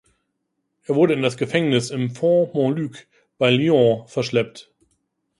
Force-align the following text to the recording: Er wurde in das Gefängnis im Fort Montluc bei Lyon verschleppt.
Er 0.87 0.95
wurde 0.95 1.13
in 1.13 1.21
das 1.21 1.37
Gefängnis 1.37 1.91
im 1.91 2.09
Fort 2.09 2.55
Montluc 2.55 3.05
bei 3.37 3.51
Lyon 3.51 4.07
verschleppt. 4.07 4.71